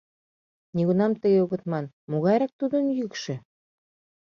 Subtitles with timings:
[0.75, 3.35] Нигунам тыге огыт ман: «Могайрак тудын йӱкшӧ?